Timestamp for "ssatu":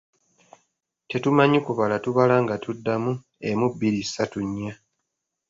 4.05-4.39